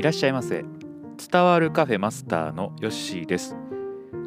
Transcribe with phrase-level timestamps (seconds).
[0.00, 0.64] いらっしゃいませ。
[1.30, 3.54] 伝わるカフェマスターのヨッシーです。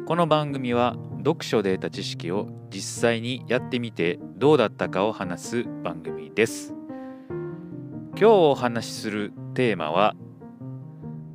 [0.06, 6.72] この番組は読書で得た知識を実際にやってみてどうだったかを話す番組です。
[8.10, 10.14] 今日お話しするテーマは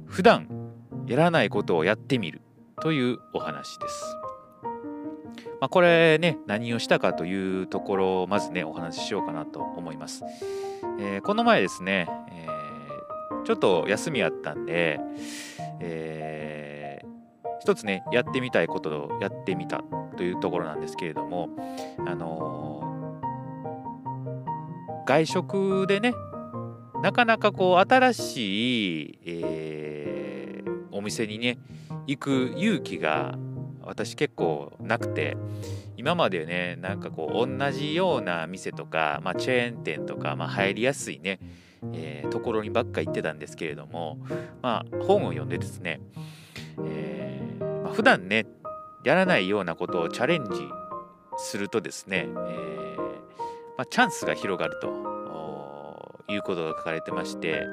[0.05, 0.47] 普段
[1.05, 2.41] やらないことをやってみる
[2.79, 4.15] というお話です。
[5.59, 10.23] まあ、これね何をしたかというところをまずねお話ししようかなと思います、
[11.01, 12.07] えー、この前ですね、
[13.49, 14.99] ちょっと休みあったんで、
[15.79, 17.07] えー、
[17.61, 19.81] 一つねやってみたいことをやってみた
[20.17, 21.49] というところなんですけれども
[22.05, 23.19] あの
[25.07, 26.13] 外食でね
[27.01, 31.57] なかなかこう新しい、えー、お店にね
[32.05, 33.33] 行く勇気が
[33.81, 35.35] 私結構なくて
[35.99, 41.41] 今までねなんかこう同じような店とか、まあ、チェーン店とか、まあ、入りやすいね、
[41.91, 44.17] えー、ところにばっか行ってたんですけれども、
[44.61, 45.99] まあ、本を読んでですね、
[46.85, 48.45] えーまあ、普段ね
[49.03, 50.51] やらないようなことをチャレンジ
[51.37, 52.97] するとですね、えー
[53.77, 57.65] まあ、チャンスが広がるということが書かれてまして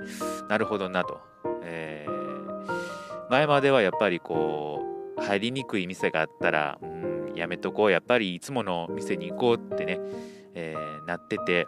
[0.48, 1.20] なるほどなと、
[1.62, 4.82] えー、前まではやっぱりこ
[5.16, 10.00] う入りにくい店があったら、うん、やめとこう、やっぱりいつもの店に行こうってね、
[10.54, 11.66] えー、なってて、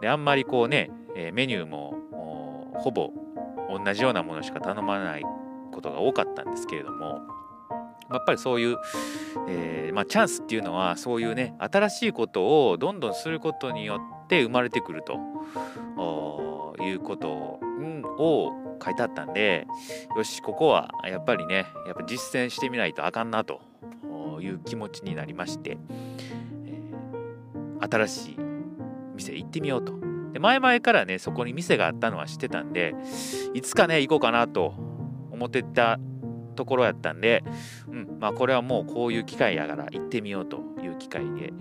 [0.00, 3.12] で、あんまりこうね、え、メニューもほぼ
[3.68, 5.22] 同じようなものしか頼まない
[5.72, 7.20] ことが多かったんですけれども、
[8.10, 8.76] やっぱりそういう、
[9.48, 15.14] えー、まあ、チャンスっていうのはそういうね新しいことをどんどんすることによって生まれてくると
[16.82, 18.52] いうことを
[18.84, 19.66] 書いてあったんで、
[20.16, 23.60] よし、ここはやっぱりね、やっぱ実践してみないとあかんなと
[24.42, 25.78] いう気持ちになりまして、
[26.66, 28.36] えー、新しい
[29.14, 29.94] 店行ってみようと。
[30.32, 32.94] で前々からね、そこに店があったのは知ってたんで、
[33.54, 34.74] いつかね、行こうかなと
[35.30, 35.98] 思ってた
[36.56, 37.44] ところやったんで、
[37.88, 41.52] うん、まあこれはもうこういう機会やから行ってみようという機会で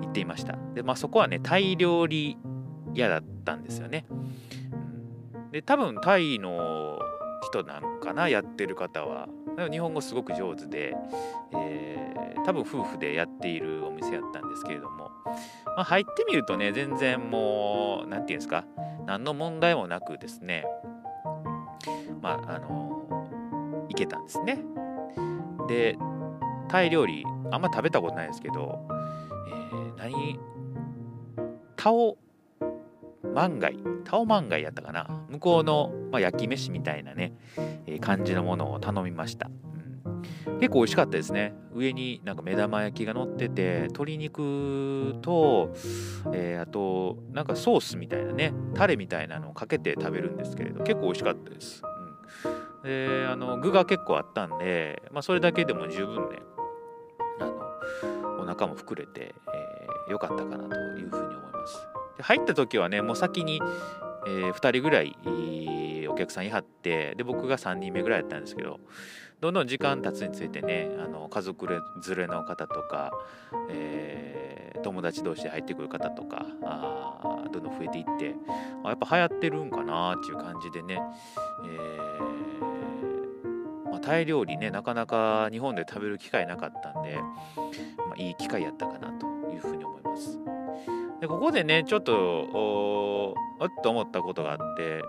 [0.00, 0.58] 行っていました。
[0.74, 2.36] で、まあそこはね、タイ料理
[2.94, 4.04] 屋だったんですよね。
[5.52, 6.98] で多分タイの
[7.42, 9.28] 人なんかなやってる方は
[9.70, 10.94] 日本語すごく上手で、
[11.52, 15.10] えー、多分夫婦でやっているお店やったんですけれども、
[15.64, 18.64] まあ、入ってみるとね全然もう何て言うんですか
[19.06, 20.64] 何の問題もなくですね
[22.20, 24.62] まああのいけたんですね。
[25.68, 25.96] で
[26.68, 28.86] タイ料理あんま食べたことないですけど、
[29.48, 30.38] えー、何
[31.76, 32.18] タオ
[33.34, 35.06] 万貝タオマンガイやったかな。
[35.28, 37.34] 向こうの、まあ、焼き飯みたいなね、
[37.86, 39.50] えー、感じのものを頼みました、
[40.46, 41.54] うん、結構美味しかったですね。
[41.74, 45.72] 上になんか目玉焼きが乗ってて鶏肉と、
[46.32, 51.82] えー、あとなんかソースみたいなねタレみたいなのをかけて食べるんですけれど結構美味しかったです、
[52.44, 56.38] うん、であの具が結構あったんで、まあ、それだけでも十分ね
[57.40, 61.78] あのお腹も膨れて、えー、よかったかなというふうに思います
[62.18, 63.62] で入った時はねもう先に、
[64.26, 65.16] えー、2人ぐらい
[66.08, 68.80] お客さんいはってで僕が3人目ぐらいやったんですけど
[69.40, 71.80] どんどん時間経つについてねあの家族連
[72.16, 73.12] れの方とか、
[73.70, 78.34] えー、友達同士で入ってくる方とかあどんどん増えていって
[78.84, 81.00] あやっぱ流行ってるんかなっていう感じでね、
[81.64, 90.57] えーまあ、タイ料理ねなかなか日本で食べる機会なかったんで、まあ、いい機会やったかなというふうに思います。
[91.20, 93.34] でここでねちょっとお
[93.64, 95.02] っと思ったことがあって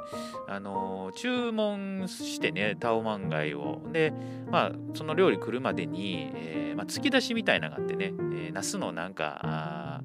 [0.48, 3.82] あのー、注文してねタオマンガイを。
[3.92, 4.14] で
[4.50, 10.02] まあその料理来るまでに、えーまあ、突き出しみたいなのがあってね、えー、ナスのなんかあ、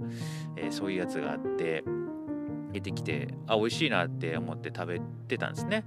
[0.57, 1.85] えー、そういうやつがあって
[2.73, 5.85] 出てきてあ美味しいなって思って食べてたんですね、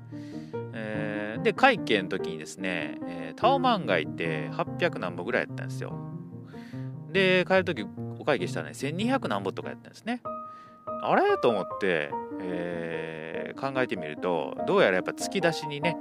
[0.74, 5.94] えー、で会計の時にですね、えー、タオマンガイって800何本ぐらいやったんですよ。
[7.12, 7.86] で帰る時
[8.28, 10.22] 会計したらね、1200何ぼとかやったんですね。
[11.02, 11.38] あれ？
[11.38, 15.98] と思って、えー、考えてみると、どうやらやっぱ突き出しにね、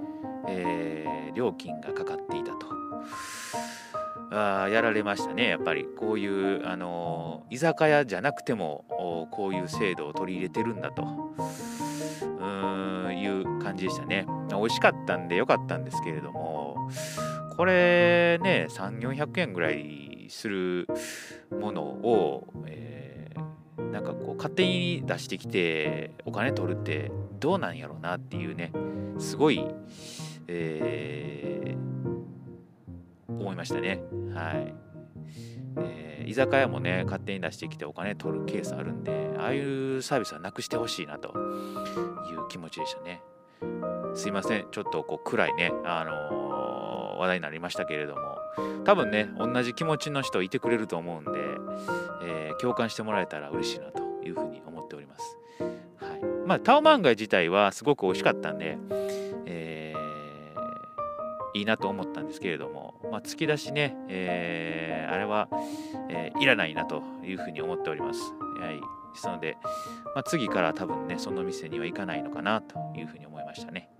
[0.49, 2.67] えー、料金がかかっていたと。
[4.33, 8.85] あやられましたね、やっぱりこういう、あのー、居酒屋じゃなくても
[9.31, 11.05] こういう制度を取り入れてるんだと
[12.41, 14.27] うんいう感じでしたね。
[14.51, 16.91] 美味しかったんでよかったんですけれども、
[17.57, 20.87] これね、3、400円ぐらいする
[21.51, 28.73] ものを、えー、なんかこう勝手に出してきてお金取るってどうなんやろうなっていうね
[29.19, 29.65] すごい、
[30.49, 34.01] えー、思いましたね。
[34.35, 34.75] はい、
[35.79, 43.23] えー、居酒屋もね勝手に出してきてお金取るケースあるんでああいうサービスはなくしてほしいなという気持ちでしたね。
[44.15, 44.67] すいません。
[44.71, 48.36] ちょっとこう暗いね、あのー、話題になりましたけれども。
[48.85, 51.31] 多分ね同じ気持ちの人いてくれると思うんで、
[52.23, 55.39] えー、共感してもらえたら嬉しいなというふうに思っております。
[55.99, 58.79] はいまあ、タオマンガイ自体はすごく美味しかったんで、
[59.47, 65.49] えー、いいなと思ったんですけれども、まあ、突き出しね、えー、あれは、
[66.09, 68.21] え、いらないなというふうに思っております。
[68.61, 68.83] はい、で
[69.17, 69.57] すので、
[70.15, 73.91] まあ、次から多分ねその店には行かないのかなというふうに思いましたね。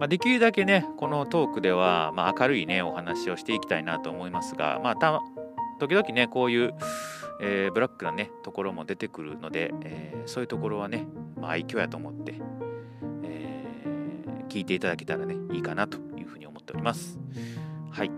[0.00, 5.20] まあ、できるだけねこのトークでは、まあ、明るいねお話をしていきたいなと思いますが、まあ、た
[5.78, 6.74] 時々ねこういう、
[7.42, 11.06] えー、ブラックなねところも出てくるので、えー、そういうところはね、
[11.38, 12.40] まあ、愛嬌やと思って、
[13.24, 17.18] えー、聞いていただけたらねいいかなというふうに思っております。
[17.90, 18.10] はい、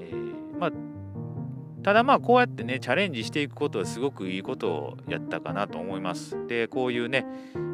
[0.00, 0.70] えー、まあ
[1.82, 6.36] ただまあこうやってねチャレンジしていくことはすごくいいことをやったかなと思います。
[6.46, 7.26] でこういうね、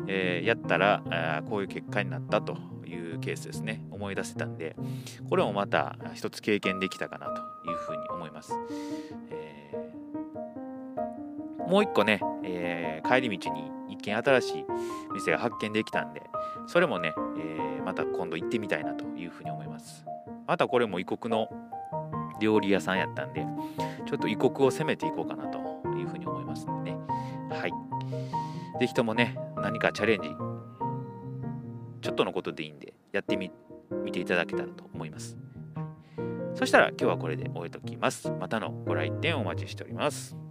[0.06, 2.56] えー、やったらあこういう結果になったと
[2.86, 3.86] いうケースですね。
[3.90, 4.76] 思い出せたんで
[5.28, 7.32] これもまた一つ経験できたかなと
[7.68, 8.52] いうふうに思います、
[9.30, 14.64] えー、もう一個ね、えー、帰り道に一見新しい
[15.14, 16.22] 店が発見できたんで
[16.66, 20.04] それもね、え、また今度行ってみたいなというふうに思います。
[20.46, 21.48] またこれも異国の
[22.40, 23.46] 料理屋さんやったんで
[24.06, 25.58] ちょっと異国を攻めていこうかなと
[25.98, 26.98] いうふうに思いますんでね。
[27.50, 27.72] はい。
[28.80, 30.28] 是非ともね何かチャレンジ
[32.02, 33.50] ちょっとのことでいいんでやってみ
[34.12, 35.36] ていただけたらと思います。
[36.54, 38.30] そしたら今日はこれで終えときます。
[38.30, 40.45] またのご来店お待ちしております。